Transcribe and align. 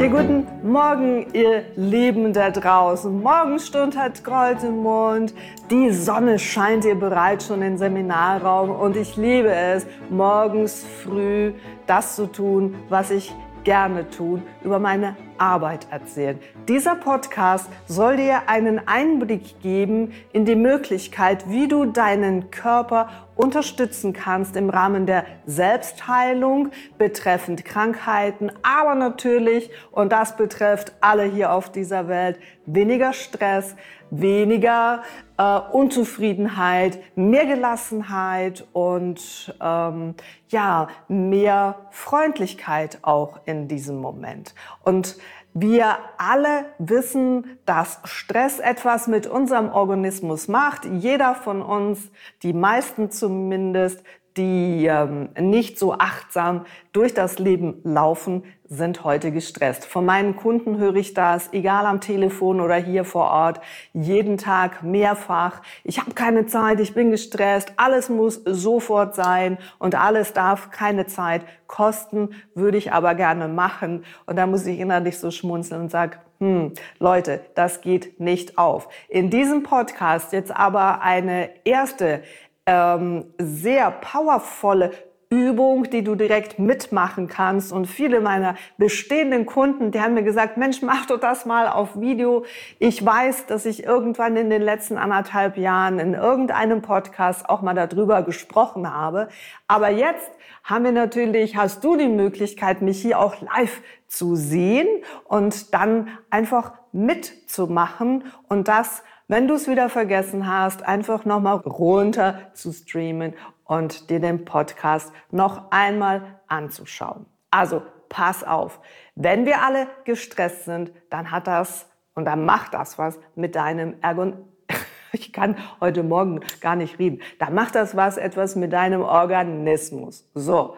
Ihr 0.00 0.10
guten 0.10 0.46
Morgen, 0.62 1.26
ihr 1.32 1.64
Lieben 1.76 2.34
da 2.34 2.50
draußen. 2.50 3.22
Morgenstund 3.22 3.96
hat 3.96 4.22
Gold 4.22 4.62
im 4.62 4.82
Mund. 4.82 5.32
Die 5.70 5.90
Sonne 5.90 6.38
scheint 6.38 6.84
ihr 6.84 6.94
bereits 6.94 7.46
schon 7.46 7.62
im 7.62 7.78
Seminarraum 7.78 8.70
und 8.70 8.96
ich 8.96 9.16
liebe 9.16 9.50
es, 9.50 9.86
morgens 10.10 10.84
früh 11.02 11.54
das 11.86 12.16
zu 12.16 12.26
tun, 12.26 12.74
was 12.90 13.10
ich 13.10 13.32
gerne 13.64 14.10
tun, 14.10 14.42
über 14.62 14.78
meine 14.78 15.16
Arbeit 15.38 15.86
erzählen. 15.90 16.38
Dieser 16.68 16.96
Podcast 16.96 17.68
soll 17.86 18.16
dir 18.16 18.48
einen 18.48 18.86
Einblick 18.86 19.60
geben 19.60 20.12
in 20.32 20.44
die 20.44 20.56
Möglichkeit, 20.56 21.48
wie 21.48 21.68
du 21.68 21.84
deinen 21.84 22.50
Körper 22.50 23.08
unterstützen 23.36 24.12
kannst 24.12 24.56
im 24.56 24.70
Rahmen 24.70 25.06
der 25.06 25.24
Selbstheilung 25.46 26.70
betreffend 26.98 27.64
Krankheiten, 27.64 28.52
aber 28.62 28.94
natürlich, 28.94 29.70
und 29.90 30.12
das 30.12 30.36
betrifft 30.36 30.92
alle 31.00 31.24
hier 31.24 31.52
auf 31.52 31.70
dieser 31.70 32.08
Welt, 32.08 32.38
weniger 32.66 33.12
Stress, 33.12 33.74
weniger 34.20 35.02
äh, 35.36 35.58
Unzufriedenheit, 35.72 36.98
mehr 37.16 37.46
Gelassenheit 37.46 38.66
und 38.72 39.54
ähm, 39.60 40.14
ja, 40.48 40.88
mehr 41.08 41.76
Freundlichkeit 41.90 42.98
auch 43.02 43.40
in 43.46 43.68
diesem 43.68 43.96
Moment. 44.00 44.54
Und 44.82 45.16
wir 45.56 45.98
alle 46.18 46.66
wissen, 46.78 47.58
dass 47.64 48.00
Stress 48.04 48.58
etwas 48.58 49.06
mit 49.06 49.28
unserem 49.28 49.68
Organismus 49.68 50.48
macht. 50.48 50.84
Jeder 50.84 51.36
von 51.36 51.62
uns, 51.62 52.10
die 52.42 52.52
meisten 52.52 53.12
zumindest, 53.12 54.02
die 54.36 54.86
ähm, 54.86 55.28
nicht 55.38 55.78
so 55.78 55.92
achtsam 55.92 56.66
durch 56.92 57.14
das 57.14 57.38
Leben 57.38 57.80
laufen, 57.84 58.42
sind 58.68 59.04
heute 59.04 59.30
gestresst. 59.30 59.84
Von 59.84 60.06
meinen 60.06 60.36
Kunden 60.36 60.78
höre 60.78 60.96
ich 60.96 61.14
das, 61.14 61.52
egal 61.52 61.86
am 61.86 62.00
Telefon 62.00 62.60
oder 62.60 62.76
hier 62.76 63.04
vor 63.04 63.30
Ort, 63.30 63.60
jeden 63.92 64.38
Tag 64.38 64.82
mehrfach. 64.82 65.60
Ich 65.84 66.00
habe 66.00 66.12
keine 66.12 66.46
Zeit, 66.46 66.80
ich 66.80 66.94
bin 66.94 67.10
gestresst, 67.10 67.72
alles 67.76 68.08
muss 68.08 68.42
sofort 68.44 69.14
sein 69.14 69.58
und 69.78 69.94
alles 69.94 70.32
darf 70.32 70.70
keine 70.70 71.06
Zeit 71.06 71.42
kosten, 71.66 72.30
würde 72.54 72.78
ich 72.78 72.92
aber 72.92 73.14
gerne 73.14 73.48
machen. 73.48 74.04
Und 74.26 74.36
da 74.36 74.46
muss 74.46 74.66
ich 74.66 74.80
innerlich 74.80 75.18
so 75.18 75.30
schmunzeln 75.30 75.82
und 75.82 75.90
sage, 75.90 76.18
hm, 76.40 76.72
Leute, 76.98 77.40
das 77.54 77.80
geht 77.80 78.18
nicht 78.18 78.58
auf. 78.58 78.88
In 79.08 79.30
diesem 79.30 79.62
Podcast 79.62 80.32
jetzt 80.32 80.54
aber 80.54 81.00
eine 81.00 81.50
erste 81.64 82.22
ähm, 82.66 83.26
sehr 83.38 83.90
powervolle 83.90 84.92
Übung, 85.34 85.90
die 85.90 86.04
du 86.04 86.14
direkt 86.14 86.58
mitmachen 86.58 87.26
kannst. 87.26 87.72
Und 87.72 87.86
viele 87.86 88.20
meiner 88.20 88.54
bestehenden 88.78 89.46
Kunden, 89.46 89.90
die 89.90 90.00
haben 90.00 90.14
mir 90.14 90.22
gesagt, 90.22 90.56
Mensch, 90.56 90.80
mach 90.82 91.06
doch 91.06 91.18
das 91.18 91.44
mal 91.44 91.68
auf 91.68 91.98
Video. 92.00 92.44
Ich 92.78 93.04
weiß, 93.04 93.46
dass 93.46 93.66
ich 93.66 93.84
irgendwann 93.84 94.36
in 94.36 94.48
den 94.48 94.62
letzten 94.62 94.96
anderthalb 94.96 95.56
Jahren 95.56 95.98
in 95.98 96.14
irgendeinem 96.14 96.82
Podcast 96.82 97.48
auch 97.48 97.62
mal 97.62 97.74
darüber 97.74 98.22
gesprochen 98.22 98.92
habe. 98.92 99.28
Aber 99.66 99.90
jetzt 99.90 100.30
haben 100.62 100.84
wir 100.84 100.92
natürlich, 100.92 101.56
hast 101.56 101.82
du 101.82 101.96
die 101.96 102.08
Möglichkeit, 102.08 102.80
mich 102.80 103.02
hier 103.02 103.18
auch 103.18 103.40
live 103.40 103.82
zu 104.06 104.36
sehen 104.36 104.86
und 105.24 105.74
dann 105.74 106.08
einfach 106.30 106.74
mitzumachen 106.92 108.24
und 108.48 108.68
das 108.68 109.02
wenn 109.28 109.48
du 109.48 109.54
es 109.54 109.68
wieder 109.68 109.88
vergessen 109.88 110.46
hast, 110.46 110.82
einfach 110.82 111.24
nochmal 111.24 111.56
runter 111.56 112.38
zu 112.52 112.72
streamen 112.72 113.34
und 113.64 114.10
dir 114.10 114.20
den 114.20 114.44
Podcast 114.44 115.12
noch 115.30 115.70
einmal 115.70 116.40
anzuschauen. 116.46 117.26
Also 117.50 117.82
pass 118.08 118.44
auf, 118.44 118.80
wenn 119.14 119.46
wir 119.46 119.62
alle 119.62 119.88
gestresst 120.04 120.64
sind, 120.64 120.92
dann 121.10 121.30
hat 121.30 121.46
das 121.46 121.88
und 122.14 122.26
dann 122.26 122.44
macht 122.44 122.74
das 122.74 122.98
was 122.98 123.18
mit 123.34 123.54
deinem 123.54 123.94
Ergon 124.00 124.48
ich 125.12 125.32
kann 125.32 125.56
heute 125.80 126.02
Morgen 126.02 126.40
gar 126.60 126.76
nicht 126.76 126.98
reden. 126.98 127.20
Da 127.38 127.50
macht 127.50 127.74
das 127.74 127.96
was 127.96 128.16
etwas 128.16 128.56
mit 128.56 128.72
deinem 128.72 129.02
Organismus. 129.02 130.28
So. 130.34 130.76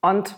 Und 0.00 0.36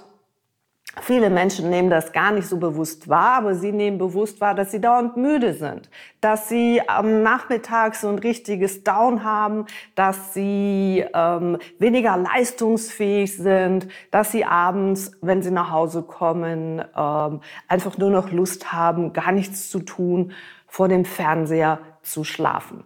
Viele 1.01 1.29
Menschen 1.29 1.71
nehmen 1.71 1.91
das 1.91 2.13
gar 2.13 2.31
nicht 2.31 2.47
so 2.47 2.57
bewusst 2.57 3.09
wahr, 3.09 3.39
aber 3.39 3.55
sie 3.55 3.73
nehmen 3.73 3.99
bewusst 3.99 4.41
wahr, 4.41 4.55
dass 4.55 4.71
sie 4.71 4.81
dauernd 4.81 5.17
müde 5.17 5.53
sind, 5.55 5.91
dass 6.21 6.49
sie 6.49 6.81
am 6.87 7.23
Nachmittag 7.23 7.97
so 7.97 8.09
ein 8.09 8.19
richtiges 8.19 8.85
Down 8.85 9.25
haben, 9.25 9.67
dass 9.97 10.35
sie 10.35 11.05
ähm, 11.13 11.59
weniger 11.79 12.17
leistungsfähig 12.17 13.37
sind, 13.37 13.89
dass 14.11 14.31
sie 14.31 14.45
abends, 14.45 15.13
wenn 15.21 15.43
sie 15.43 15.51
nach 15.51 15.71
Hause 15.71 16.03
kommen, 16.03 16.83
ähm, 16.97 17.41
einfach 17.67 17.99
nur 17.99 18.11
noch 18.11 18.31
Lust 18.31 18.73
haben, 18.73 19.13
gar 19.13 19.33
nichts 19.33 19.71
zu 19.71 19.81
tun, 19.81 20.33
vor 20.69 20.89
dem 20.89 21.05
Fernseher 21.05 21.81
zu 22.03 22.23
schlafen. 22.25 22.85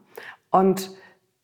Und 0.51 0.91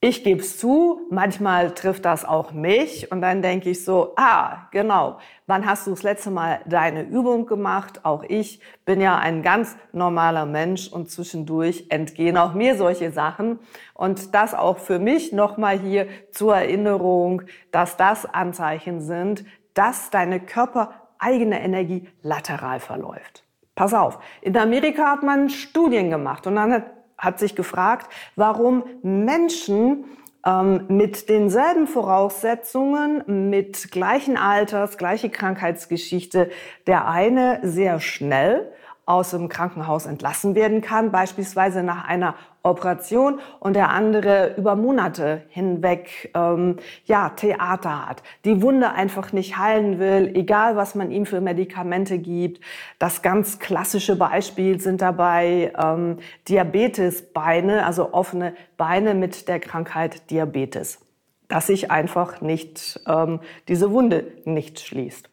ich 0.04 0.22
gebe 0.22 0.42
es 0.42 0.58
zu, 0.58 1.00
manchmal 1.08 1.72
trifft 1.72 2.04
das 2.04 2.26
auch 2.26 2.52
mich 2.52 3.10
und 3.10 3.22
dann 3.22 3.40
denke 3.40 3.70
ich 3.70 3.86
so, 3.86 4.12
ah, 4.16 4.68
genau, 4.70 5.16
wann 5.46 5.64
hast 5.64 5.86
du 5.86 5.92
das 5.92 6.02
letzte 6.02 6.30
Mal 6.30 6.60
deine 6.66 7.04
Übung 7.04 7.46
gemacht? 7.46 8.04
Auch 8.04 8.22
ich 8.22 8.60
bin 8.84 9.00
ja 9.00 9.16
ein 9.16 9.42
ganz 9.42 9.78
normaler 9.92 10.44
Mensch 10.44 10.88
und 10.88 11.10
zwischendurch 11.10 11.86
entgehen 11.88 12.36
auch 12.36 12.52
mir 12.52 12.76
solche 12.76 13.12
Sachen. 13.12 13.58
Und 13.94 14.34
das 14.34 14.52
auch 14.52 14.76
für 14.76 14.98
mich 14.98 15.32
nochmal 15.32 15.78
hier 15.78 16.06
zur 16.32 16.54
Erinnerung, 16.54 17.40
dass 17.70 17.96
das 17.96 18.26
Anzeichen 18.26 19.00
sind, 19.00 19.46
dass 19.72 20.10
deine 20.10 20.38
körpereigene 20.38 21.62
Energie 21.62 22.08
lateral 22.20 22.78
verläuft. 22.78 23.42
Pass 23.74 23.94
auf, 23.94 24.18
in 24.42 24.54
Amerika 24.54 25.12
hat 25.12 25.22
man 25.22 25.48
Studien 25.48 26.10
gemacht 26.10 26.46
und 26.46 26.56
dann 26.56 26.74
hat 26.74 26.84
hat 27.24 27.38
sich 27.38 27.54
gefragt, 27.54 28.10
warum 28.36 28.84
Menschen 29.02 30.04
ähm, 30.46 30.84
mit 30.88 31.28
denselben 31.28 31.86
Voraussetzungen, 31.86 33.50
mit 33.50 33.90
gleichen 33.90 34.36
Alters, 34.36 34.98
gleiche 34.98 35.30
Krankheitsgeschichte, 35.30 36.50
der 36.86 37.08
eine 37.08 37.60
sehr 37.62 38.00
schnell 38.00 38.70
aus 39.06 39.30
dem 39.30 39.48
Krankenhaus 39.48 40.06
entlassen 40.06 40.54
werden 40.54 40.80
kann, 40.80 41.10
beispielsweise 41.12 41.82
nach 41.82 42.08
einer 42.08 42.34
Operation 42.62 43.40
und 43.60 43.76
der 43.76 43.90
andere 43.90 44.54
über 44.56 44.74
Monate 44.74 45.42
hinweg 45.50 46.30
ähm, 46.34 46.76
ja 47.04 47.28
Theater 47.28 48.08
hat, 48.08 48.22
die 48.46 48.62
Wunde 48.62 48.92
einfach 48.92 49.32
nicht 49.32 49.58
heilen 49.58 49.98
will, 49.98 50.32
egal 50.34 50.74
was 50.74 50.94
man 50.94 51.10
ihm 51.10 51.26
für 51.26 51.42
Medikamente 51.42 52.18
gibt. 52.18 52.64
Das 52.98 53.20
ganz 53.20 53.58
klassische 53.58 54.16
Beispiel 54.16 54.80
sind 54.80 55.02
dabei 55.02 55.72
ähm, 55.78 56.18
Diabetesbeine, 56.48 57.84
also 57.84 58.14
offene 58.14 58.54
Beine 58.78 59.14
mit 59.14 59.46
der 59.46 59.60
Krankheit 59.60 60.30
Diabetes, 60.30 61.00
dass 61.48 61.66
sich 61.66 61.90
einfach 61.90 62.40
nicht 62.40 62.98
ähm, 63.06 63.40
diese 63.68 63.90
Wunde 63.90 64.24
nicht 64.46 64.80
schließt. 64.80 65.28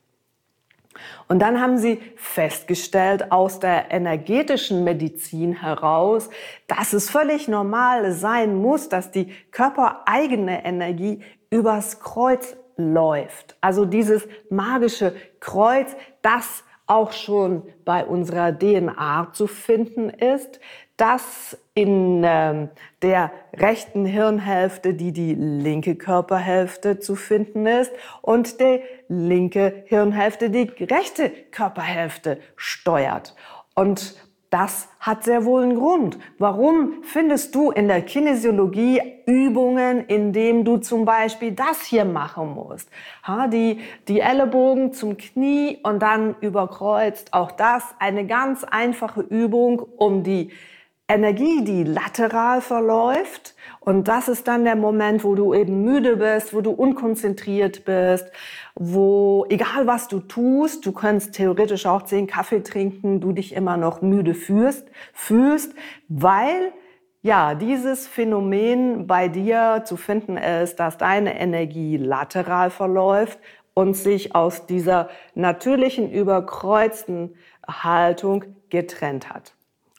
Und 1.27 1.39
dann 1.39 1.61
haben 1.61 1.77
sie 1.77 2.01
festgestellt 2.16 3.31
aus 3.31 3.59
der 3.59 3.91
energetischen 3.91 4.83
Medizin 4.83 5.53
heraus, 5.53 6.29
dass 6.67 6.94
es 6.94 7.09
völlig 7.09 7.47
normal 7.47 8.11
sein 8.11 8.55
muss, 8.55 8.89
dass 8.89 9.11
die 9.11 9.31
körpereigene 9.51 10.66
Energie 10.66 11.22
übers 11.49 11.99
Kreuz 11.99 12.55
läuft. 12.77 13.57
Also 13.61 13.85
dieses 13.85 14.27
magische 14.49 15.13
Kreuz, 15.39 15.95
das 16.22 16.63
auch 16.88 17.13
schon 17.13 17.63
bei 17.85 18.05
unserer 18.05 18.57
DNA 18.57 19.29
zu 19.33 19.47
finden 19.47 20.09
ist, 20.09 20.59
das 21.01 21.57
in 21.73 22.22
ähm, 22.23 22.69
der 23.01 23.31
rechten 23.56 24.05
Hirnhälfte, 24.05 24.93
die 24.93 25.11
die 25.11 25.34
linke 25.34 25.96
Körperhälfte 25.96 26.99
zu 26.99 27.16
finden 27.16 27.66
ist, 27.66 27.91
und 28.22 28.59
die 28.59 28.81
linke 29.08 29.84
Hirnhälfte 29.87 30.52
die 30.52 30.72
rechte 30.84 31.31
Körperhälfte 31.49 32.37
steuert. 32.55 33.35
Und 33.73 34.16
das 34.52 34.90
hat 34.99 35.23
sehr 35.23 35.43
wohl 35.46 35.64
einen 35.64 35.76
Grund. 35.76 36.20
Warum 36.37 37.02
findest 37.03 37.55
du 37.55 37.72
in 37.72 37.87
der 37.87 38.02
Kinesiologie 38.02 39.02
Übungen, 39.26 40.05
in 40.05 40.34
denen 40.34 40.66
du 40.66 40.78
zum 40.78 41.05
Beispiel 41.05 41.53
das 41.53 41.81
hier 41.84 42.05
machen 42.05 42.53
musst? 42.53 42.90
Ha, 43.26 43.47
die, 43.47 43.79
die 44.08 44.20
Ellenbogen 44.20 44.93
zum 44.93 45.17
Knie 45.17 45.79
und 45.81 45.99
dann 46.02 46.35
überkreuzt. 46.41 47.34
Auch 47.34 47.52
das 47.52 47.84
eine 47.97 48.28
ganz 48.28 48.66
einfache 48.66 49.22
Übung, 49.22 49.79
um 49.79 50.22
die 50.22 50.52
Energie, 51.13 51.63
die 51.63 51.84
lateral 51.84 52.61
verläuft. 52.61 53.55
Und 53.79 54.08
das 54.08 54.28
ist 54.28 54.47
dann 54.47 54.63
der 54.63 54.75
Moment, 54.75 55.23
wo 55.23 55.35
du 55.35 55.53
eben 55.53 55.84
müde 55.84 56.17
bist, 56.17 56.53
wo 56.53 56.61
du 56.61 56.72
unkonzentriert 56.72 57.84
bist, 57.84 58.31
wo 58.75 59.46
egal 59.49 59.87
was 59.87 60.08
du 60.08 60.19
tust, 60.19 60.85
du 60.85 60.91
kannst 60.91 61.34
theoretisch 61.34 61.85
auch 61.85 62.03
zehn 62.03 62.28
Kaffee 62.28 62.61
trinken, 62.61 63.19
du 63.19 63.31
dich 63.31 63.53
immer 63.53 63.78
noch 63.78 64.02
müde 64.02 64.34
fühlst, 64.34 64.87
fühlst, 65.13 65.73
weil 66.08 66.73
ja, 67.23 67.53
dieses 67.53 68.07
Phänomen 68.07 69.05
bei 69.05 69.28
dir 69.28 69.84
zu 69.85 69.96
finden 69.96 70.37
ist, 70.37 70.79
dass 70.79 70.97
deine 70.97 71.40
Energie 71.40 71.97
lateral 71.97 72.72
verläuft 72.72 73.40
und 73.73 73.96
sich 73.96 74.35
aus 74.35 74.66
dieser 74.66 75.09
natürlichen 75.35 76.11
überkreuzten 76.11 77.35
Haltung 77.67 78.46
getrennt 78.69 79.29
hat. 79.29 79.53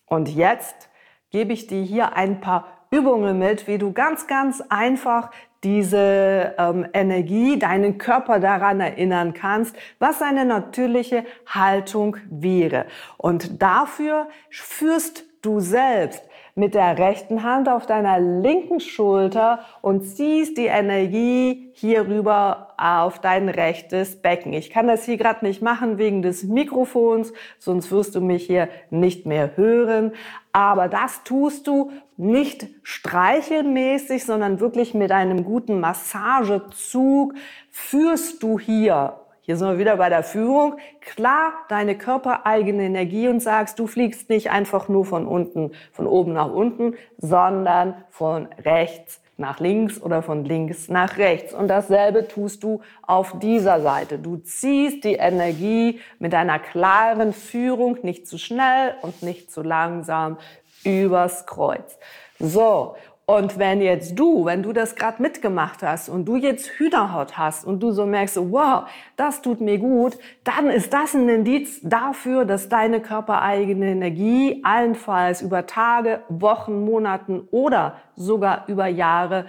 Und 0.07 0.29
jetzt 0.29 0.91
gebe 1.33 1.53
ich 1.53 1.67
dir 1.67 1.83
hier 1.83 2.15
ein 2.15 2.41
paar 2.41 2.69
Übungen 2.91 3.39
mit, 3.39 3.67
wie 3.67 3.79
du 3.79 3.93
ganz, 3.93 4.27
ganz 4.27 4.63
einfach 4.69 5.31
diese 5.65 6.55
ähm, 6.59 6.87
Energie, 6.93 7.59
deinen 7.59 7.99
Körper 7.99 8.39
daran 8.39 8.81
erinnern 8.81 9.33
kannst, 9.33 9.75
was 9.99 10.21
eine 10.21 10.45
natürliche 10.45 11.25
Haltung 11.47 12.17
wäre. 12.29 12.87
Und 13.17 13.63
dafür 13.63 14.29
führst 14.51 15.25
du 15.41 15.61
selbst 15.61 16.23
mit 16.55 16.75
der 16.75 16.99
rechten 16.99 17.43
Hand 17.43 17.69
auf 17.69 17.87
deiner 17.87 18.21
linken 18.21 18.79
Schulter 18.81 19.61
und 19.81 20.03
ziehst 20.03 20.59
die 20.59 20.67
Energie 20.67 21.71
hier 21.73 22.07
rüber 22.07 22.75
auf 22.77 23.21
dein 23.21 23.49
rechtes 23.49 24.21
Becken. 24.21 24.53
Ich 24.53 24.69
kann 24.69 24.87
das 24.87 25.05
hier 25.05 25.17
gerade 25.17 25.45
nicht 25.47 25.63
machen 25.63 25.97
wegen 25.97 26.21
des 26.21 26.45
Mikrofons, 26.45 27.33
sonst 27.59 27.91
wirst 27.91 28.15
du 28.15 28.21
mich 28.21 28.45
hier 28.45 28.69
nicht 28.91 29.25
mehr 29.25 29.57
hören. 29.57 30.13
Aber 30.53 30.89
das 30.89 31.25
tust 31.25 31.67
du 31.67 31.91
nicht 32.19 32.67
streichelmäßig, 32.83 34.25
sondern 34.25 34.61
wirklich 34.61 34.93
mit 34.93 35.11
einem 35.11 35.45
guten 35.45 35.81
Massagezug 35.81 37.35
führst 37.71 38.43
du 38.43 38.59
hier 38.59 39.22
hier 39.45 39.57
sind 39.57 39.69
wir 39.69 39.79
wieder 39.79 39.97
bei 39.97 40.09
der 40.09 40.23
Führung. 40.23 40.77
Klar, 41.01 41.53
deine 41.69 41.99
körpereigene 41.99 42.85
Energie 42.85 43.27
und 43.27 43.41
sagst, 43.41 43.77
du 43.81 43.89
fliegst 43.89 44.31
nicht 44.31 44.51
einfach 44.51 44.89
nur 44.89 45.05
von 45.05 45.27
unten, 45.27 45.73
von 45.91 46.07
oben 46.07 46.33
nach 46.33 46.53
unten, 46.53 46.95
sondern 47.19 47.97
von 48.09 48.47
rechts 48.65 49.21
nach 49.37 49.59
links 49.59 50.01
oder 50.01 50.23
von 50.23 50.45
links 50.45 50.89
nach 50.89 51.19
rechts. 51.19 51.53
Und 51.53 51.67
dasselbe 51.67 52.29
tust 52.29 52.63
du 52.63 52.83
auf 53.03 53.39
dieser 53.41 53.81
Seite. 53.81 54.21
Du 54.21 54.37
ziehst 54.37 55.03
die 55.03 55.15
Energie 55.15 55.99
mit 56.21 56.35
einer 56.35 56.61
klaren 56.61 57.33
Führung, 57.33 57.99
nicht 58.03 58.29
zu 58.29 58.39
schnell 58.39 58.95
und 59.03 59.25
nicht 59.25 59.51
zu 59.51 59.63
langsam, 59.63 60.39
übers 60.85 61.47
Kreuz. 61.47 61.99
So, 62.39 62.95
und 63.25 63.57
wenn 63.59 63.81
jetzt 63.81 64.19
du, 64.19 64.45
wenn 64.45 64.65
du 64.65 64.73
das 64.73 64.97
gerade 64.97 65.23
mitgemacht 65.23 65.83
hast 65.83 66.09
und 66.09 66.25
du 66.25 66.37
jetzt 66.37 66.67
Hühnerhaut 66.71 67.39
hast 67.39 67.65
und 67.65 67.81
du 67.81 67.93
so 67.93 68.05
merkst, 68.05 68.37
wow, 68.37 68.89
das 69.17 69.43
tut 69.43 69.61
mir 69.61 69.79
gut, 69.79 70.19
dann 70.43 70.69
ist 70.69 70.93
das 70.93 71.15
ein 71.15 71.29
Indiz 71.29 71.81
dafür, 71.83 72.45
dass 72.45 72.69
deine 72.69 73.01
körpereigene 73.01 73.93
Energie 73.93 74.61
allenfalls 74.65 75.41
über 75.41 75.67
Tage, 75.67 76.23
Wochen, 76.29 76.85
Monaten 76.85 77.47
oder 77.53 77.97
sogar 78.17 78.65
über 78.67 78.89
Jahre 78.89 79.47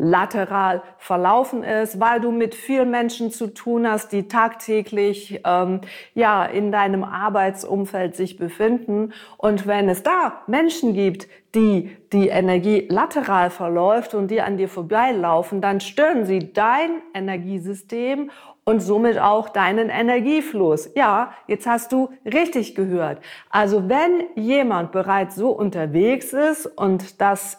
lateral 0.00 0.82
verlaufen 0.98 1.62
ist, 1.62 2.00
weil 2.00 2.20
du 2.20 2.32
mit 2.32 2.54
vielen 2.54 2.90
Menschen 2.90 3.30
zu 3.30 3.48
tun 3.48 3.88
hast, 3.88 4.12
die 4.12 4.28
tagtäglich 4.28 5.40
ähm, 5.44 5.80
ja 6.14 6.44
in 6.44 6.72
deinem 6.72 7.04
Arbeitsumfeld 7.04 8.16
sich 8.16 8.36
befinden. 8.36 9.12
Und 9.36 9.66
wenn 9.66 9.88
es 9.88 10.02
da 10.02 10.42
Menschen 10.46 10.94
gibt, 10.94 11.28
die 11.54 11.96
die 12.12 12.28
Energie 12.28 12.86
lateral 12.88 13.50
verläuft 13.50 14.14
und 14.14 14.30
die 14.30 14.40
an 14.40 14.56
dir 14.56 14.68
vorbeilaufen, 14.68 15.60
dann 15.60 15.80
stören 15.80 16.24
sie 16.24 16.52
dein 16.52 17.02
Energiesystem 17.14 18.30
und 18.64 18.80
somit 18.80 19.18
auch 19.18 19.48
deinen 19.48 19.88
Energiefluss. 19.88 20.90
Ja, 20.94 21.32
jetzt 21.46 21.66
hast 21.66 21.92
du 21.92 22.10
richtig 22.24 22.74
gehört. 22.74 23.20
Also 23.50 23.88
wenn 23.88 24.24
jemand 24.36 24.92
bereits 24.92 25.34
so 25.34 25.50
unterwegs 25.50 26.32
ist 26.32 26.66
und 26.66 27.20
das 27.20 27.58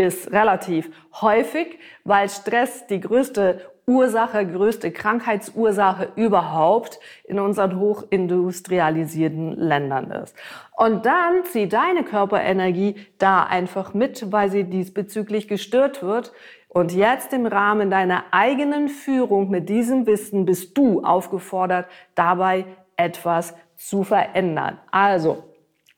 ist 0.00 0.32
relativ 0.32 0.90
häufig, 1.20 1.78
weil 2.04 2.28
Stress 2.30 2.86
die 2.86 3.00
größte 3.00 3.60
Ursache, 3.86 4.46
größte 4.46 4.92
Krankheitsursache 4.92 6.12
überhaupt 6.16 7.00
in 7.24 7.38
unseren 7.38 7.78
hochindustrialisierten 7.78 9.56
Ländern 9.56 10.10
ist. 10.10 10.34
Und 10.76 11.04
dann 11.04 11.44
zieh 11.44 11.68
deine 11.68 12.02
Körperenergie 12.04 12.94
da 13.18 13.42
einfach 13.42 13.92
mit, 13.92 14.32
weil 14.32 14.50
sie 14.50 14.64
diesbezüglich 14.64 15.48
gestört 15.48 16.02
wird. 16.02 16.32
Und 16.68 16.92
jetzt 16.92 17.34
im 17.34 17.44
Rahmen 17.44 17.90
deiner 17.90 18.24
eigenen 18.30 18.88
Führung 18.88 19.50
mit 19.50 19.68
diesem 19.68 20.06
Wissen 20.06 20.46
bist 20.46 20.78
du 20.78 21.02
aufgefordert, 21.02 21.86
dabei 22.14 22.64
etwas 22.96 23.54
zu 23.76 24.04
verändern. 24.04 24.78
Also, 24.92 25.49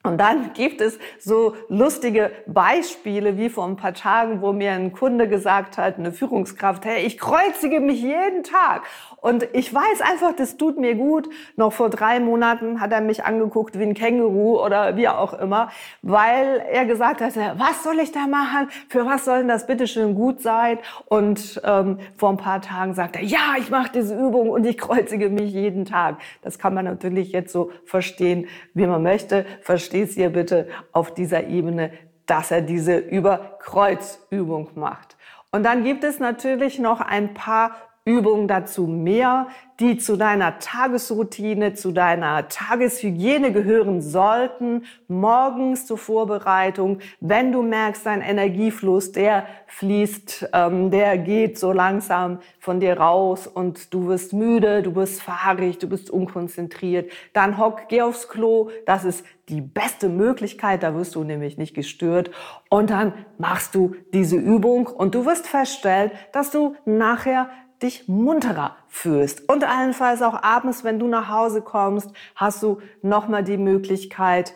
und 0.05 0.19
dann 0.19 0.53
gibt 0.55 0.81
es 0.81 0.99
so 1.21 1.55
lustige 1.69 2.33
Beispiele 2.47 3.39
wie 3.39 3.49
vor 3.49 3.67
ein 3.67 3.77
paar 3.77 3.95
Tagen, 3.95 4.43
wo 4.43 4.53
mir 4.53 4.73
ein 4.73 4.93
Kunde 4.93 5.29
gesagt 5.29 5.79
hat, 5.79 5.97
eine 5.97 6.11
Führungskraft, 6.11 6.85
hey, 6.85 7.07
ich 7.07 7.19
kreuzige 7.19 7.79
mich 7.79 8.03
jeden 8.03 8.43
Tag. 8.43 8.83
Und 9.21 9.47
ich 9.53 9.73
weiß 9.73 10.01
einfach, 10.01 10.35
das 10.35 10.57
tut 10.57 10.77
mir 10.77 10.97
gut. 10.97 11.29
Noch 11.55 11.73
vor 11.73 11.89
drei 11.89 12.19
Monaten 12.19 12.81
hat 12.81 12.91
er 12.91 13.01
mich 13.01 13.25
angeguckt 13.25 13.79
wie 13.79 13.85
ein 13.85 13.95
Känguru 13.95 14.61
oder 14.61 14.97
wie 14.97 15.07
auch 15.07 15.35
immer, 15.35 15.71
weil 16.03 16.65
er 16.69 16.85
gesagt 16.85 17.21
hat, 17.21 17.37
was 17.37 17.85
soll 17.85 18.01
ich 18.01 18.11
da 18.11 18.27
machen? 18.27 18.69
Für 18.89 19.07
was 19.07 19.25
soll 19.25 19.39
denn 19.39 19.49
das 19.49 19.69
bitte 19.69 19.87
schön 19.87 20.17
gut 20.17 20.41
sein? 20.41 20.79
Und 21.05 21.63
ähm, 21.65 21.99
vor 22.17 22.31
ein 22.31 22.39
paar 22.39 22.61
Tagen 22.61 22.95
sagt 22.95 23.15
er, 23.15 23.23
ja, 23.23 23.55
ich 23.57 23.71
mache 23.71 23.93
diese 23.95 24.19
Übung 24.19 24.51
und 24.51 24.67
ich 24.67 24.79
kreuzige 24.79 25.31
mich 25.31 25.53
jeden 25.53 25.85
Tag. 25.85 26.17
Das 26.43 26.59
kann 26.59 26.75
man 26.75 26.85
natürlich 26.85 27.31
jetzt 27.31 27.53
so 27.53 27.71
verstehen, 27.85 28.49
wie 28.75 28.89
man 28.89 29.05
möchte. 29.05 29.47
Versteht 29.61 29.92
es 30.01 30.17
ihr 30.17 30.31
bitte 30.31 30.69
auf 30.93 31.15
dieser 31.15 31.47
Ebene, 31.47 31.93
dass 32.27 32.51
er 32.51 32.63
diese 32.63 32.97
Überkreuzübung 32.97 34.71
macht. 34.75 35.17
Und 35.51 35.65
dann 35.65 35.85
gibt 35.85 36.03
es 36.05 36.19
natürlich 36.19 36.79
noch 36.79 37.01
ein 37.01 37.35
paar 37.35 37.73
Übungen 38.05 38.49
dazu 38.49 38.89
mehr, 38.89 39.47
die 39.79 39.97
zu 39.97 40.17
deiner 40.17 40.59
Tagesroutine, 40.59 41.75
zu 41.75 41.93
deiner 41.93 42.49
Tageshygiene 42.49 43.53
gehören 43.53 44.03
sollten, 44.03 44.87
morgens 45.07 45.87
zur 45.87 45.99
Vorbereitung, 45.99 46.99
wenn 47.21 47.53
du 47.53 47.63
merkst, 47.63 48.05
dein 48.05 48.21
Energiefluss, 48.21 49.13
der 49.13 49.47
fließt, 49.69 50.51
ähm, 50.53 50.91
der 50.91 51.17
geht 51.17 51.61
so 51.61 51.71
langsam 51.71 52.41
von 52.59 52.81
dir 52.81 52.99
raus 52.99 53.47
und 53.47 53.95
du 53.95 54.09
wirst 54.09 54.33
müde, 54.33 54.83
du 54.83 54.97
wirst 54.97 55.23
fahrig, 55.23 55.79
du 55.79 55.89
bist 55.89 56.11
unkonzentriert, 56.11 57.13
dann 57.33 57.57
hock, 57.57 57.83
geh 57.89 58.03
aufs 58.03 58.29
Klo, 58.29 58.71
das 58.85 59.05
ist 59.05 59.25
die 59.49 59.61
beste 59.61 60.09
Möglichkeit, 60.09 60.83
da 60.83 60.95
wirst 60.95 61.15
du 61.15 61.23
nämlich 61.23 61.59
nicht 61.59 61.75
gestört. 61.75 62.31
Und 62.69 62.91
dann 62.91 63.13
machst 63.39 63.75
du 63.75 63.95
diese 64.13 64.37
Übung 64.37 64.87
und 64.87 65.15
du 65.15 65.27
wirst 65.27 65.47
feststellen, 65.47 66.11
dass 66.33 66.51
du 66.51 66.75
nachher 66.85 67.51
dich 67.83 68.09
munterer 68.09 68.77
fühlst. 68.89 69.49
Und 69.49 69.65
allenfalls 69.65 70.23
auch 70.23 70.43
abends, 70.43 70.85
wenn 70.85 70.99
du 70.99 71.07
nach 71.07 71.29
Hause 71.29 71.63
kommst, 71.63 72.11
hast 72.35 72.63
du 72.63 72.81
nochmal 73.03 73.45
die 73.45 73.57
Möglichkeit, 73.57 74.55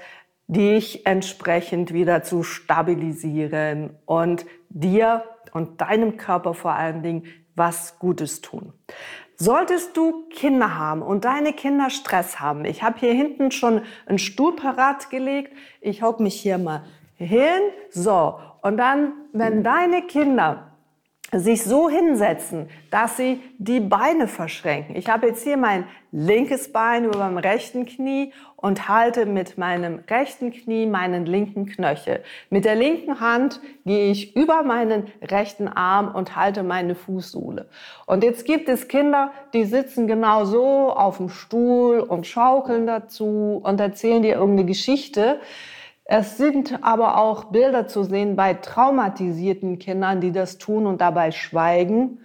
dich 0.49 1.07
entsprechend 1.07 1.93
wieder 1.93 2.23
zu 2.23 2.43
stabilisieren 2.43 3.91
und 4.05 4.47
dir 4.69 5.25
und 5.53 5.81
deinem 5.81 6.17
Körper 6.17 6.55
vor 6.55 6.73
allen 6.73 7.03
Dingen 7.03 7.25
was 7.55 7.99
Gutes 7.99 8.43
tun. 8.43 8.73
Solltest 9.37 9.97
du 9.97 10.29
Kinder 10.31 10.79
haben 10.79 11.03
und 11.03 11.25
deine 11.25 11.53
Kinder 11.53 11.91
Stress 11.91 12.41
haben, 12.41 12.65
ich 12.65 12.83
habe 12.83 12.99
hier 12.99 13.13
hinten 13.13 13.51
schon 13.51 13.83
einen 14.07 14.19
Stuhl 14.19 14.57
parat 14.57 15.11
gelegt, 15.11 15.53
ich 15.81 16.03
hocke 16.03 16.23
mich 16.23 16.41
hier 16.41 16.59
mal 16.59 16.85
hin, 17.17 17.61
so, 17.91 18.39
und 18.63 18.79
dann, 18.79 19.13
wenn 19.33 19.63
deine 19.63 20.03
Kinder 20.03 20.73
sich 21.33 21.65
so 21.65 21.89
hinsetzen, 21.89 22.69
dass 22.91 23.17
sie 23.17 23.41
die 23.59 23.81
Beine 23.81 24.29
verschränken. 24.29 24.95
Ich 24.97 25.09
habe 25.09 25.27
jetzt 25.27 25.43
hier 25.43 25.57
mein 25.57 25.85
linkes 26.13 26.71
Bein 26.73 27.05
über 27.05 27.19
meinem 27.19 27.39
rechten 27.39 27.85
Knie 27.85 28.33
und 28.57 28.89
halte 28.89 29.27
mit 29.27 29.59
meinem 29.59 30.01
rechten 30.09 30.53
Knie 30.53 30.87
meinen 30.87 31.27
linken 31.27 31.67
Knöchel. 31.67 32.23
Mit 32.49 32.65
der 32.65 32.77
linken 32.77 33.21
Hand 33.21 33.61
gehe 33.85 34.11
ich 34.11 34.37
über 34.37 34.63
meinen 34.63 35.09
rechten 35.21 35.69
Arm 35.69 36.15
und 36.15 36.37
halte 36.37 36.63
meine 36.63 36.95
Fußsohle. 36.95 37.69
Und 38.07 38.23
jetzt 38.23 38.45
gibt 38.45 38.69
es 38.69 38.89
Kinder, 38.89 39.33
die 39.53 39.65
sitzen 39.65 40.07
genau 40.07 40.45
so 40.45 40.93
auf 40.93 41.19
dem 41.19 41.29
Stuhl 41.29 42.01
und 42.01 42.27
schaukeln 42.27 42.87
dazu 42.87 43.61
und 43.63 43.81
erzählen 43.81 44.23
dir 44.23 44.37
irgendeine 44.37 44.67
Geschichte. 44.67 45.41
Es 46.09 46.37
sind 46.37 46.85
aber 46.85 47.19
auch 47.19 47.47
Bilder 47.47 47.89
zu 47.89 48.05
sehen 48.05 48.37
bei 48.37 48.55
traumatisierten 48.55 49.81
Kindern, 49.81 50.21
die 50.21 50.31
das 50.31 50.59
tun 50.59 50.87
und 50.87 51.01
dabei 51.01 51.33
schweigen 51.33 52.21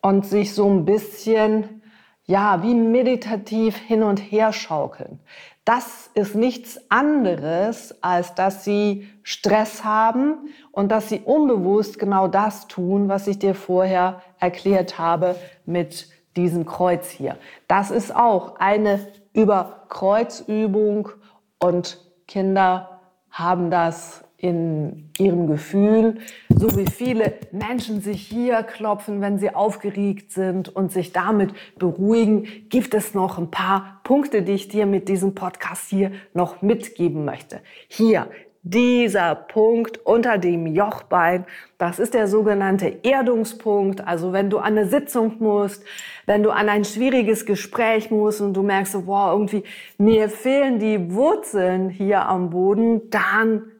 und 0.00 0.24
sich 0.24 0.54
so 0.54 0.66
ein 0.68 0.86
bisschen, 0.86 1.82
ja, 2.24 2.62
wie 2.62 2.74
meditativ 2.74 3.76
hin 3.76 4.02
und 4.02 4.18
her 4.18 4.54
schaukeln. 4.54 5.20
Das 5.66 6.10
ist 6.14 6.34
nichts 6.34 6.80
anderes, 6.90 8.02
als 8.02 8.34
dass 8.34 8.64
sie 8.64 9.06
Stress 9.22 9.84
haben 9.84 10.48
und 10.72 10.90
dass 10.90 11.10
sie 11.10 11.20
unbewusst 11.20 11.98
genau 11.98 12.26
das 12.26 12.68
tun, 12.68 13.10
was 13.10 13.26
ich 13.26 13.38
dir 13.38 13.54
vorher 13.54 14.22
erklärt 14.38 14.98
habe 14.98 15.36
mit 15.66 16.08
diesem 16.36 16.64
Kreuz 16.64 17.10
hier. 17.10 17.36
Das 17.68 17.90
ist 17.90 18.16
auch 18.16 18.56
eine 18.56 19.06
Überkreuzübung 19.34 21.10
und 21.58 21.98
Kinder 22.26 22.89
haben 23.30 23.70
das 23.70 24.24
in 24.40 25.10
ihrem 25.18 25.46
Gefühl, 25.46 26.18
so 26.48 26.74
wie 26.76 26.86
viele 26.86 27.34
Menschen 27.52 28.00
sich 28.00 28.26
hier 28.26 28.62
klopfen, 28.62 29.20
wenn 29.20 29.38
sie 29.38 29.54
aufgeregt 29.54 30.32
sind 30.32 30.74
und 30.74 30.90
sich 30.90 31.12
damit 31.12 31.52
beruhigen, 31.78 32.46
gibt 32.70 32.94
es 32.94 33.12
noch 33.12 33.36
ein 33.36 33.50
paar 33.50 34.00
Punkte, 34.02 34.42
die 34.42 34.52
ich 34.52 34.68
dir 34.68 34.86
mit 34.86 35.08
diesem 35.08 35.34
Podcast 35.34 35.90
hier 35.90 36.12
noch 36.32 36.62
mitgeben 36.62 37.26
möchte. 37.26 37.60
Hier, 37.88 38.30
dieser 38.62 39.34
Punkt 39.34 39.98
unter 40.04 40.36
dem 40.36 40.66
Jochbein, 40.66 41.46
das 41.78 41.98
ist 41.98 42.12
der 42.12 42.28
sogenannte 42.28 42.98
Erdungspunkt. 43.02 44.06
Also 44.06 44.32
wenn 44.32 44.50
du 44.50 44.58
an 44.58 44.78
eine 44.78 44.86
Sitzung 44.86 45.36
musst, 45.38 45.82
wenn 46.26 46.42
du 46.42 46.50
an 46.50 46.68
ein 46.68 46.84
schwieriges 46.84 47.46
Gespräch 47.46 48.10
musst 48.10 48.40
und 48.40 48.54
du 48.54 48.62
merkst, 48.62 49.06
wow, 49.06 49.32
irgendwie 49.32 49.64
mir 49.96 50.28
fehlen 50.28 50.78
die 50.78 51.12
Wurzeln 51.12 51.88
hier 51.88 52.26
am 52.26 52.50
Boden, 52.50 53.08
dann 53.10 53.72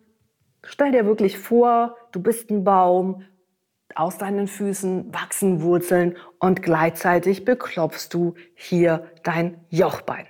stell 0.62 0.92
dir 0.92 1.04
wirklich 1.04 1.38
vor, 1.38 1.96
du 2.12 2.22
bist 2.22 2.50
ein 2.50 2.64
Baum, 2.64 3.24
aus 3.94 4.18
deinen 4.18 4.46
Füßen 4.46 5.12
wachsen 5.12 5.62
Wurzeln 5.62 6.16
und 6.38 6.62
gleichzeitig 6.62 7.44
beklopfst 7.44 8.08
du 8.12 8.34
hier 8.54 9.10
dein 9.24 9.64
Jochbein. 9.68 10.26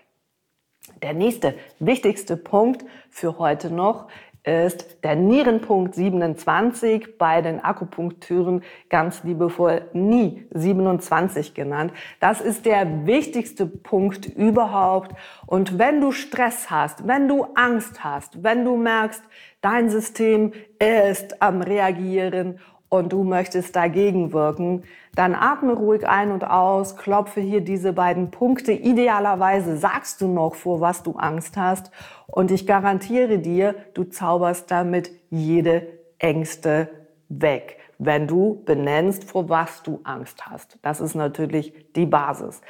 Der 1.02 1.14
nächste 1.14 1.54
wichtigste 1.78 2.36
Punkt 2.36 2.84
für 3.10 3.38
heute 3.38 3.70
noch 3.70 4.08
ist 4.42 5.04
der 5.04 5.16
Nierenpunkt 5.16 5.94
27, 5.94 7.18
bei 7.18 7.42
den 7.42 7.62
Akupunktüren 7.62 8.62
ganz 8.88 9.22
liebevoll 9.22 9.82
nie 9.92 10.46
27 10.52 11.54
genannt. 11.54 11.92
Das 12.20 12.40
ist 12.40 12.64
der 12.64 13.06
wichtigste 13.06 13.66
Punkt 13.66 14.26
überhaupt. 14.26 15.14
Und 15.46 15.78
wenn 15.78 16.00
du 16.00 16.12
Stress 16.12 16.70
hast, 16.70 17.06
wenn 17.06 17.28
du 17.28 17.44
Angst 17.54 18.02
hast, 18.02 18.42
wenn 18.42 18.64
du 18.64 18.76
merkst, 18.76 19.22
dein 19.60 19.90
System 19.90 20.52
ist 20.78 21.42
am 21.42 21.60
Reagieren 21.60 22.60
und 22.90 23.12
du 23.12 23.22
möchtest 23.24 23.74
dagegen 23.76 24.32
wirken, 24.32 24.82
dann 25.14 25.34
atme 25.34 25.72
ruhig 25.72 26.06
ein 26.06 26.32
und 26.32 26.44
aus, 26.44 26.96
klopfe 26.96 27.40
hier 27.40 27.62
diese 27.62 27.92
beiden 27.92 28.30
Punkte. 28.30 28.72
Idealerweise 28.72 29.78
sagst 29.78 30.20
du 30.20 30.28
noch, 30.28 30.56
vor 30.56 30.80
was 30.80 31.02
du 31.02 31.12
Angst 31.12 31.56
hast. 31.56 31.90
Und 32.26 32.50
ich 32.50 32.66
garantiere 32.66 33.38
dir, 33.38 33.74
du 33.94 34.04
zauberst 34.04 34.70
damit 34.70 35.10
jede 35.30 35.86
Ängste 36.18 36.90
weg, 37.28 37.78
wenn 37.98 38.26
du 38.26 38.62
benennst, 38.64 39.24
vor 39.24 39.48
was 39.48 39.82
du 39.82 40.00
Angst 40.02 40.46
hast. 40.46 40.78
Das 40.82 41.00
ist 41.00 41.14
natürlich 41.14 41.72
die 41.94 42.06
Basis. 42.06 42.60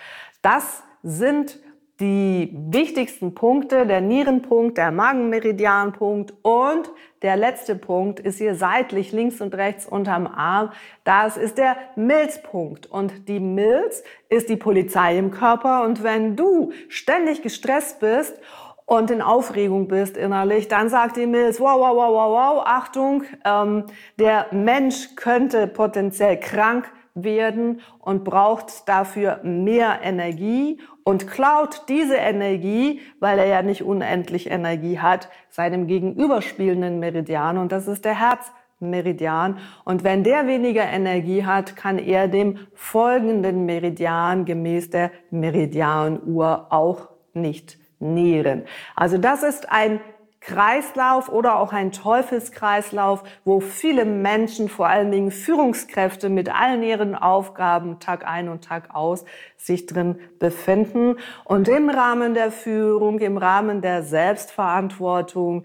Das 0.43 0.83
sind 1.03 1.59
die 2.01 2.51
wichtigsten 2.71 3.35
Punkte, 3.35 3.87
der 3.87 4.01
Nierenpunkt, 4.01 4.79
der 4.79 4.91
Magenmeridianpunkt 4.91 6.33
und 6.43 6.91
der 7.23 7.37
letzte 7.37 7.77
Punkt 7.77 8.19
ist 8.19 8.39
hier 8.39 8.55
seitlich 8.55 9.13
links 9.13 9.43
und 9.43 9.55
rechts 9.55 9.85
unterm 9.85 10.27
Arm. 10.27 10.71
Das 11.05 11.37
ist 11.37 11.59
der 11.59 11.77
Milzpunkt. 11.95 12.87
Und 12.87 13.29
die 13.29 13.41
Milz 13.41 14.03
ist 14.31 14.49
die 14.49 14.57
Polizei 14.57 15.19
im 15.19 15.31
Körper. 15.31 15.85
Und 15.85 16.03
wenn 16.03 16.35
du 16.35 16.73
ständig 16.89 17.43
gestresst 17.43 18.01
bist 18.01 18.41
und 18.87 19.11
in 19.11 19.21
Aufregung 19.21 19.87
bist 19.87 20.17
innerlich, 20.17 20.69
dann 20.69 20.89
sagt 20.89 21.19
die 21.19 21.27
Milz, 21.27 21.61
wow, 21.61 21.79
wow, 21.79 21.95
wow, 21.95 22.11
wow, 22.11 22.57
wow, 22.57 22.63
Achtung, 22.65 23.25
ähm, 23.45 23.85
der 24.19 24.47
Mensch 24.51 25.15
könnte 25.15 25.67
potenziell 25.67 26.41
krank 26.41 26.91
werden 27.15 27.83
und 27.99 28.25
braucht 28.25 28.89
dafür 28.89 29.41
mehr 29.43 30.01
Energie 30.03 30.81
und 31.11 31.27
klaut 31.27 31.89
diese 31.89 32.15
Energie, 32.15 33.01
weil 33.19 33.41
er 33.41 33.47
ja 33.47 33.63
nicht 33.63 33.83
unendlich 33.83 34.49
Energie 34.49 35.01
hat, 35.01 35.29
seinem 35.49 35.89
gegenüberspielenden 35.89 37.01
Meridian 37.01 37.59
und 37.59 37.73
das 37.73 37.89
ist 37.89 38.05
der 38.05 38.15
Herzmeridian. 38.15 39.59
Und 39.85 40.05
wenn 40.05 40.23
der 40.23 40.47
weniger 40.47 40.85
Energie 40.85 41.45
hat, 41.45 41.75
kann 41.75 41.99
er 41.99 42.29
dem 42.29 42.59
folgenden 42.75 43.67
Meridian 43.67 44.45
gemäß 44.45 44.91
der 44.91 45.11
Meridianuhr 45.33 46.69
auch 46.71 47.09
nicht 47.35 47.77
nähren. 47.99 48.63
Also 48.95 49.19
das 49.19 49.43
ist 49.43 49.69
ein 49.69 49.99
Kreislauf 50.41 51.29
oder 51.29 51.59
auch 51.59 51.73
ein 51.73 51.93
Teufelskreislauf, 51.93 53.23
wo 53.45 53.61
viele 53.61 54.07
Menschen, 54.07 54.69
vor 54.69 54.89
allen 54.89 55.13
Dingen 55.13 55.31
Führungskräfte 55.31 56.31
mit 56.31 56.49
allen 56.49 56.83
ihren 56.83 57.15
Aufgaben 57.15 58.01
Tag 58.01 58.27
ein 58.27 58.49
und 58.49 58.65
Tag 58.65 58.95
aus 58.95 59.25
sich 59.57 59.85
drin 59.85 60.19
befinden. 60.39 61.17
Und 61.45 61.69
im 61.69 61.91
Rahmen 61.91 62.33
der 62.33 62.51
Führung, 62.51 63.19
im 63.19 63.37
Rahmen 63.37 63.83
der 63.83 64.03
Selbstverantwortung 64.03 65.65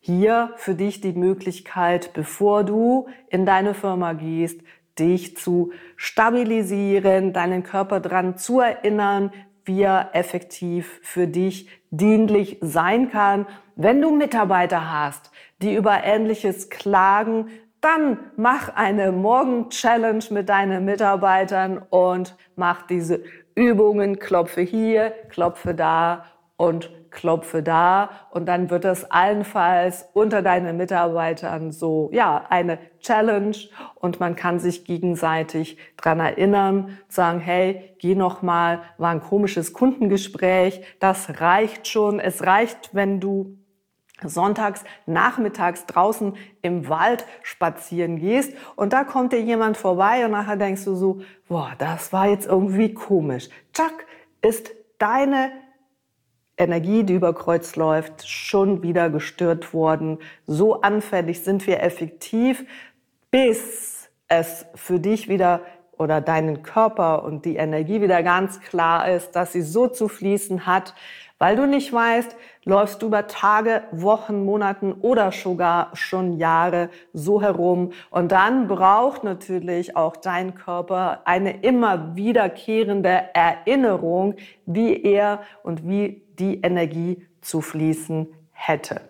hier 0.00 0.52
für 0.56 0.74
dich 0.74 1.00
die 1.00 1.12
Möglichkeit, 1.12 2.12
bevor 2.12 2.64
du 2.64 3.06
in 3.28 3.46
deine 3.46 3.74
Firma 3.74 4.12
gehst, 4.12 4.60
dich 4.98 5.36
zu 5.36 5.72
stabilisieren, 5.96 7.32
deinen 7.32 7.62
Körper 7.62 8.00
dran 8.00 8.36
zu 8.38 8.60
erinnern, 8.60 9.32
wie 9.66 9.82
er 9.82 10.10
effektiv 10.14 11.00
für 11.02 11.26
dich 11.26 11.68
dienlich 11.90 12.58
sein 12.60 13.10
kann. 13.10 13.46
Wenn 13.74 14.00
du 14.00 14.10
Mitarbeiter 14.10 14.90
hast, 14.90 15.30
die 15.60 15.74
über 15.74 16.04
Ähnliches 16.04 16.70
klagen, 16.70 17.48
dann 17.80 18.18
mach 18.36 18.74
eine 18.74 19.12
Morgen-Challenge 19.12 20.24
mit 20.30 20.48
deinen 20.48 20.84
Mitarbeitern 20.84 21.82
und 21.90 22.36
mach 22.56 22.82
diese 22.82 23.22
Übungen, 23.54 24.18
klopfe 24.18 24.62
hier, 24.62 25.12
klopfe 25.28 25.74
da 25.74 26.24
und 26.56 26.90
klopfe 27.16 27.64
da 27.64 28.10
und 28.30 28.46
dann 28.46 28.70
wird 28.70 28.84
das 28.84 29.10
allenfalls 29.10 30.08
unter 30.12 30.42
deinen 30.42 30.76
Mitarbeitern 30.76 31.72
so, 31.72 32.10
ja, 32.12 32.44
eine 32.48 32.78
Challenge 33.00 33.56
und 33.96 34.20
man 34.20 34.36
kann 34.36 34.60
sich 34.60 34.84
gegenseitig 34.84 35.78
dran 35.96 36.20
erinnern, 36.20 36.98
sagen, 37.08 37.40
hey, 37.40 37.96
geh 37.98 38.14
noch 38.14 38.42
mal, 38.42 38.82
war 38.98 39.10
ein 39.10 39.22
komisches 39.22 39.72
Kundengespräch, 39.72 40.82
das 41.00 41.40
reicht 41.40 41.88
schon, 41.88 42.20
es 42.20 42.46
reicht, 42.46 42.94
wenn 42.94 43.18
du 43.18 43.56
sonntags 44.22 44.84
nachmittags 45.06 45.86
draußen 45.86 46.34
im 46.62 46.88
Wald 46.88 47.26
spazieren 47.42 48.18
gehst 48.18 48.54
und 48.76 48.92
da 48.92 49.04
kommt 49.04 49.32
dir 49.32 49.40
jemand 49.40 49.76
vorbei 49.76 50.24
und 50.24 50.30
nachher 50.30 50.56
denkst 50.56 50.84
du 50.84 50.94
so, 50.94 51.20
boah, 51.48 51.72
das 51.78 52.12
war 52.12 52.28
jetzt 52.28 52.46
irgendwie 52.46 52.94
komisch. 52.94 53.48
Zack, 53.72 54.06
ist 54.42 54.70
deine 54.98 55.50
Energie, 56.56 57.04
die 57.04 57.14
über 57.14 57.34
Kreuz 57.34 57.76
läuft, 57.76 58.28
schon 58.28 58.82
wieder 58.82 59.10
gestört 59.10 59.74
worden. 59.74 60.18
So 60.46 60.80
anfällig 60.80 61.42
sind 61.42 61.66
wir 61.66 61.82
effektiv, 61.82 62.64
bis 63.30 64.10
es 64.28 64.66
für 64.74 64.98
dich 64.98 65.28
wieder 65.28 65.60
oder 65.98 66.20
deinen 66.20 66.62
Körper 66.62 67.24
und 67.24 67.44
die 67.44 67.56
Energie 67.56 68.00
wieder 68.00 68.22
ganz 68.22 68.60
klar 68.60 69.10
ist, 69.10 69.32
dass 69.32 69.52
sie 69.52 69.62
so 69.62 69.86
zu 69.86 70.08
fließen 70.08 70.66
hat, 70.66 70.94
weil 71.38 71.56
du 71.56 71.66
nicht 71.66 71.92
weißt, 71.92 72.36
läufst 72.64 73.02
du 73.02 73.06
über 73.06 73.26
Tage, 73.26 73.82
Wochen, 73.92 74.44
Monaten 74.44 74.92
oder 74.92 75.32
sogar 75.32 75.90
schon 75.94 76.38
Jahre 76.38 76.90
so 77.12 77.42
herum. 77.42 77.92
Und 78.10 78.32
dann 78.32 78.68
braucht 78.68 79.24
natürlich 79.24 79.96
auch 79.96 80.16
dein 80.16 80.54
Körper 80.54 81.20
eine 81.24 81.60
immer 81.60 82.16
wiederkehrende 82.16 83.34
Erinnerung, 83.34 84.34
wie 84.64 85.02
er 85.02 85.40
und 85.62 85.86
wie 85.86 86.22
die 86.38 86.60
Energie 86.62 87.26
zu 87.40 87.60
fließen 87.60 88.28
hätte. 88.52 89.00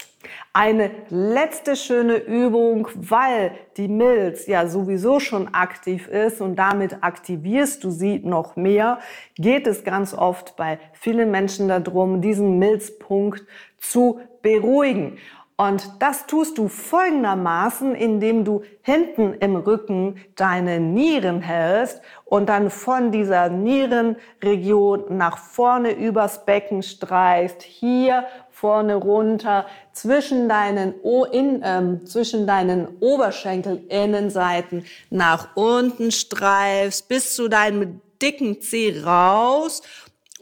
Eine 0.52 0.90
letzte 1.08 1.76
schöne 1.76 2.16
Übung, 2.16 2.88
weil 2.94 3.52
die 3.76 3.88
Milz 3.88 4.46
ja 4.46 4.66
sowieso 4.66 5.20
schon 5.20 5.54
aktiv 5.54 6.08
ist 6.08 6.40
und 6.40 6.56
damit 6.56 7.02
aktivierst 7.02 7.84
du 7.84 7.90
sie 7.90 8.20
noch 8.20 8.56
mehr, 8.56 8.98
geht 9.34 9.66
es 9.66 9.84
ganz 9.84 10.14
oft 10.14 10.56
bei 10.56 10.78
vielen 10.92 11.30
Menschen 11.30 11.68
darum, 11.68 12.20
diesen 12.20 12.58
Milzpunkt 12.58 13.44
zu 13.78 14.20
beruhigen. 14.42 15.18
Und 15.58 16.02
das 16.02 16.26
tust 16.26 16.58
du 16.58 16.68
folgendermaßen, 16.68 17.94
indem 17.94 18.44
du 18.44 18.62
hinten 18.82 19.32
im 19.34 19.56
Rücken 19.56 20.16
deine 20.34 20.80
Nieren 20.80 21.40
hältst 21.40 22.02
und 22.26 22.50
dann 22.50 22.68
von 22.68 23.10
dieser 23.10 23.48
Nierenregion 23.48 25.16
nach 25.16 25.38
vorne 25.38 25.92
übers 25.92 26.44
Becken 26.44 26.82
streichst, 26.82 27.62
hier 27.62 28.26
vorne 28.56 28.94
runter, 28.94 29.66
zwischen 29.92 30.48
deinen, 30.48 30.94
o 31.02 31.24
in, 31.24 31.60
ähm, 31.62 32.06
zwischen 32.06 32.46
deinen 32.46 32.88
Oberschenkelinnenseiten 33.00 34.86
nach 35.10 35.54
unten 35.56 36.10
streifst, 36.10 37.06
bis 37.06 37.36
zu 37.36 37.48
deinem 37.48 38.00
dicken 38.22 38.62
Zeh 38.62 39.02
raus 39.04 39.82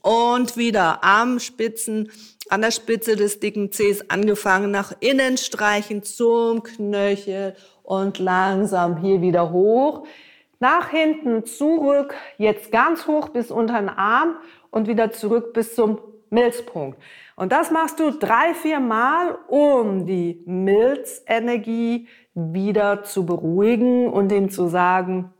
und 0.00 0.56
wieder 0.56 1.02
am 1.02 1.40
Spitzen 1.40 2.12
an 2.50 2.60
der 2.60 2.70
Spitze 2.70 3.16
des 3.16 3.40
dicken 3.40 3.72
Zehs 3.72 4.08
angefangen 4.10 4.70
nach 4.70 4.92
innen 5.00 5.36
streichen 5.36 6.04
zum 6.04 6.62
Knöchel 6.62 7.56
und 7.82 8.20
langsam 8.20 8.98
hier 8.98 9.22
wieder 9.22 9.50
hoch. 9.50 10.06
Nach 10.60 10.88
hinten 10.90 11.46
zurück, 11.46 12.14
jetzt 12.38 12.70
ganz 12.70 13.08
hoch 13.08 13.30
bis 13.30 13.50
unter 13.50 13.80
den 13.80 13.88
Arm 13.88 14.36
und 14.70 14.86
wieder 14.86 15.10
zurück 15.10 15.52
bis 15.52 15.74
zum 15.74 15.98
Milzpunkt. 16.34 16.98
Und 17.36 17.52
das 17.52 17.70
machst 17.70 17.98
du 18.00 18.10
drei, 18.10 18.54
vier 18.54 18.80
Mal, 18.80 19.38
um 19.48 20.06
die 20.06 20.42
Milzenergie 20.46 22.08
wieder 22.34 23.04
zu 23.04 23.24
beruhigen 23.24 24.08
und 24.08 24.30
ihm 24.32 24.50
zu 24.50 24.66
sagen, 24.66 25.32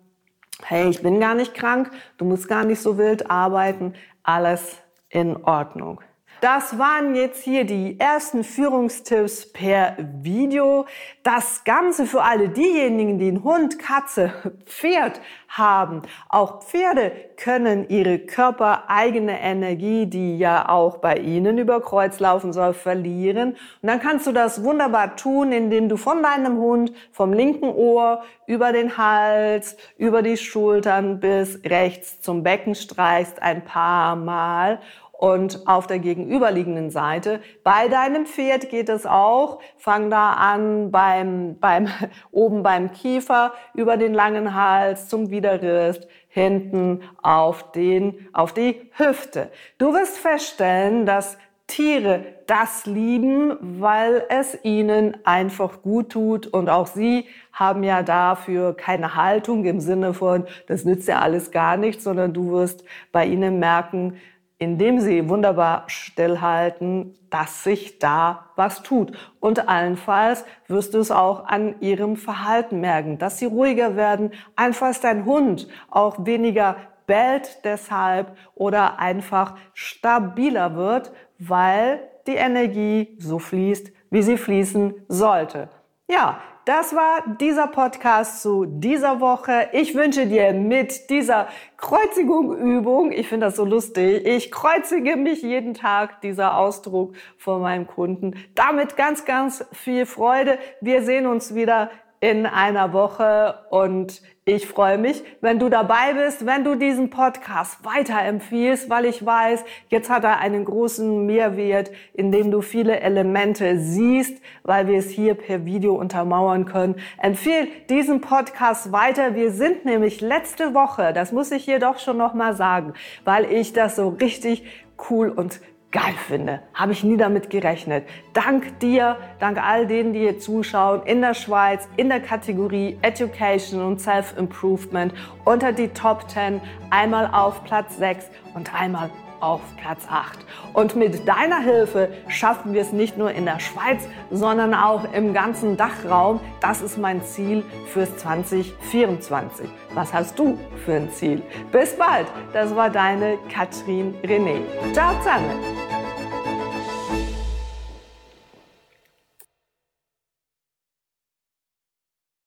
hey, 0.63 0.89
ich 0.89 1.03
bin 1.03 1.21
gar 1.21 1.35
nicht 1.35 1.55
krank, 1.55 1.91
du 2.17 2.25
musst 2.25 2.49
gar 2.49 2.65
nicht 2.65 2.81
so 2.81 2.97
wild 2.97 3.31
arbeiten, 3.31 3.95
alles 4.23 4.79
in 5.09 5.37
Ordnung. 5.45 6.01
Das 6.45 6.79
waren 6.79 7.15
jetzt 7.15 7.43
hier 7.43 7.65
die 7.65 7.99
ersten 7.99 8.45
Führungstipps 8.45 9.51
per 9.51 9.97
Video. 10.21 10.85
Das 11.23 11.65
Ganze 11.65 12.05
für 12.05 12.21
alle 12.21 12.51
diejenigen, 12.51 13.19
die 13.19 13.29
einen 13.29 13.45
Hund, 13.45 13.79
Katze, 13.79 14.31
Pferd 14.67 15.23
haben. 15.49 16.03
Auch 16.29 16.63
Pferde 16.63 17.13
können 17.43 17.89
ihre 17.89 18.19
körpereigene 18.19 19.41
Energie, 19.41 20.05
die 20.05 20.37
ja 20.37 20.69
auch 20.69 20.99
bei 20.99 21.17
ihnen 21.17 21.57
über 21.57 21.81
Kreuz 21.81 22.21
laufen 22.21 22.53
soll, 22.53 22.75
verlieren. 22.75 23.53
Und 23.81 23.89
dann 23.89 24.01
kannst 24.01 24.27
du 24.27 24.33
das 24.33 24.63
wunderbar 24.63 25.17
tun, 25.17 25.51
indem 25.51 25.89
du 25.89 25.97
von 25.97 26.23
deinem 26.23 26.59
Hund 26.59 26.93
vom 27.11 27.33
linken 27.33 27.71
Ohr 27.71 28.23
über 28.47 28.73
den 28.73 28.99
Hals, 28.99 29.79
über 29.97 30.21
die 30.21 30.37
Schultern 30.37 31.21
bis 31.21 31.61
rechts 31.65 32.21
zum 32.21 32.43
Becken 32.43 32.75
streichst 32.75 33.41
ein 33.41 33.65
paar 33.65 34.15
Mal 34.15 34.81
und 35.19 35.67
auf 35.67 35.87
der 35.87 35.99
gegenüberliegenden 35.99 36.91
Seite. 36.91 37.41
Bei 37.63 37.89
deinem 37.89 38.27
Pferd 38.27 38.69
geht 38.69 38.89
es 38.89 39.07
auch. 39.07 39.61
Fang 39.77 40.11
da 40.11 40.33
an 40.33 40.91
beim, 40.91 41.59
beim, 41.59 41.89
oben 42.31 42.63
beim 42.63 42.93
Kiefer, 42.93 43.53
über 43.75 43.97
den 43.97 44.15
langen 44.15 44.55
Hals 44.55 45.09
zum 45.09 45.31
Widerrist, 45.31 46.07
hinten 46.29 47.03
auf 47.23 47.73
den, 47.73 48.29
auf 48.33 48.53
die 48.53 48.91
Hüfte. 48.97 49.51
Du 49.79 49.95
wirst 49.95 50.19
feststellen, 50.19 51.07
dass 51.07 51.39
Tiere 51.67 52.25
das 52.47 52.85
lieben, 52.85 53.57
weil 53.81 54.25
es 54.29 54.59
ihnen 54.65 55.17
einfach 55.25 55.81
gut 55.81 56.11
tut 56.11 56.47
und 56.47 56.69
auch 56.69 56.87
sie 56.87 57.27
haben 57.53 57.83
ja 57.83 58.03
dafür 58.03 58.77
keine 58.77 59.15
Haltung 59.15 59.65
im 59.65 59.81
Sinne 59.81 60.13
von, 60.13 60.45
das 60.67 60.85
nützt 60.85 61.09
ja 61.09 61.21
alles 61.21 61.53
gar 61.53 61.79
nichts, 61.79 62.05
sondern 62.05 62.35
du 62.35 62.51
wirst 62.53 62.85
bei 63.13 63.25
ihnen 63.25 63.61
merken, 63.61 64.19
indem 64.59 65.01
sie 65.01 65.29
wunderbar 65.29 65.85
stillhalten, 65.89 67.19
dass 67.31 67.65
sich 67.65 67.99
da 67.99 68.47
was 68.57 68.83
tut. 68.83 69.13
Und 69.41 69.69
allenfalls 69.69 70.45
wirst 70.69 70.95
du 70.95 70.99
es 70.99 71.11
auch 71.11 71.47
an 71.47 71.81
ihrem 71.81 72.17
Verhalten 72.17 72.81
merken, 72.81 73.19
dass 73.19 73.39
sie 73.39 73.47
ruhiger 73.47 73.97
werden, 73.97 74.33
einfach 74.57 74.91
ist 74.91 75.05
dein 75.05 75.25
Hund 75.25 75.69
auch 75.91 76.25
weniger 76.25 76.77
bellt 77.07 77.65
deshalb 77.65 78.37
oder 78.55 78.99
einfach 78.99 79.57
stabiler 79.75 80.77
wird, 80.77 81.13
weil 81.39 82.01
die 82.27 82.37
Energie 82.37 83.17
so 83.19 83.39
fließt, 83.39 83.93
wie 84.11 84.23
sie 84.23 84.39
fließen 84.39 84.95
sollte. 85.09 85.69
Ja, 86.09 86.39
das 86.65 86.95
war 86.95 87.37
dieser 87.41 87.67
Podcast 87.67 88.43
zu 88.43 88.65
dieser 88.65 89.21
Woche. 89.21 89.69
Ich 89.73 89.95
wünsche 89.95 90.27
dir 90.27 90.53
mit 90.53 91.11
dieser 91.11 91.49
Kreuzigung-Übung, 91.77 93.13
ich 93.13 93.29
finde 93.29 93.47
das 93.47 93.57
so 93.57 93.65
lustig, 93.65 94.25
ich 94.27 94.51
kreuzige 94.51 95.17
mich 95.17 95.43
jeden 95.43 95.75
Tag, 95.75 96.23
dieser 96.23 96.57
Ausdruck 96.57 97.15
von 97.37 97.61
meinem 97.61 97.87
Kunden. 97.87 98.35
Damit 98.55 98.97
ganz, 98.97 99.25
ganz 99.27 99.65
viel 99.73 100.07
Freude. 100.07 100.59
Wir 100.81 101.03
sehen 101.03 101.27
uns 101.27 101.55
wieder 101.55 101.91
in 102.25 102.47
einer 102.47 102.95
Woche 102.95 103.55
und 103.69 104.23
ich 104.47 104.67
freue 104.67 104.97
mich, 104.97 105.23
wenn 105.43 105.59
du 105.59 105.69
dabei 105.69 106.15
bist, 106.15 106.47
wenn 106.47 106.65
du 106.65 106.75
diesen 106.75 107.11
Podcast 107.11 107.85
weiterempfiehlst, 107.85 108.89
weil 108.89 109.05
ich 109.05 109.27
weiß, 109.27 109.63
jetzt 109.91 110.09
hat 110.09 110.25
er 110.25 110.39
einen 110.39 110.65
großen 110.65 111.27
Mehrwert, 111.27 111.91
indem 112.15 112.51
du 112.51 112.63
viele 112.63 113.01
Elemente 113.01 113.79
siehst, 113.79 114.41
weil 114.63 114.87
wir 114.87 115.01
es 115.01 115.11
hier 115.11 115.35
per 115.35 115.67
Video 115.67 115.97
untermauern 115.97 116.65
können. 116.65 116.95
Empfehl 117.19 117.69
diesen 117.91 118.23
Podcast 118.23 118.91
weiter. 118.91 119.35
Wir 119.35 119.51
sind 119.51 119.85
nämlich 119.85 120.23
letzte 120.23 120.73
Woche, 120.73 121.13
das 121.13 121.31
muss 121.31 121.51
ich 121.51 121.65
hier 121.65 121.79
doch 121.79 121.99
schon 121.99 122.17
noch 122.17 122.33
mal 122.33 122.57
sagen, 122.57 122.95
weil 123.27 123.53
ich 123.53 123.75
das 123.75 123.97
so 123.97 124.09
richtig 124.09 124.65
cool 125.11 125.29
und 125.29 125.61
geil 125.95 126.15
finde. 126.27 126.61
Habe 126.75 126.93
ich 126.93 127.05
nie 127.05 127.17
damit 127.17 127.49
gerechnet. 127.49 128.05
Dank 128.35 128.81
dir, 128.81 129.17
dank 129.39 129.63
all 129.63 129.87
denen, 129.87 130.13
die 130.13 130.19
hier 130.19 130.41
zuschauen, 130.41 131.03
in 131.05 131.23
der 131.23 131.35
Schweiz, 131.35 131.89
in 131.97 132.09
der 132.09 132.21
Kategorie 132.21 132.99
Education 133.01 133.81
und 133.81 134.01
Self-Improvement 134.01 135.15
unter 135.45 135.73
die 135.73 135.89
Top 135.89 136.29
10, 136.29 136.61
einmal 136.91 137.31
auf 137.33 137.63
Platz 137.65 137.97
6 137.97 138.29
und 138.55 138.75
einmal 138.75 139.09
auf 139.39 139.61
Platz 139.77 140.07
8. 140.11 140.39
Und 140.73 140.97
mit 140.97 141.29
deiner 141.29 141.61
Hilfe 141.61 142.09
schaffen 142.29 142.73
wir 142.73 142.81
es 142.81 142.93
nicht 142.93 143.17
nur 143.17 143.31
in 143.31 143.45
der 143.45 143.61
Schweiz, 143.61 144.09
sondern 144.31 144.75
auch 144.75 145.13
im 145.13 145.33
ganzen 145.33 145.77
Dachraum. 145.77 146.41
Das 146.61 146.81
ist 146.81 146.99
mein 146.99 147.23
Ziel 147.23 147.63
fürs 147.93 148.17
2024. 148.17 149.69
Was 149.93 150.13
hast 150.13 150.39
du 150.39 150.59
für 150.85 150.95
ein 150.95 151.11
Ziel? 151.11 151.43
Bis 151.71 151.97
bald. 151.97 152.27
Das 152.53 152.75
war 152.75 152.91
deine 152.91 153.39
Katrin 153.53 154.15
René. 154.25 154.63
Ciao 154.93 155.15
zusammen. 155.19 155.84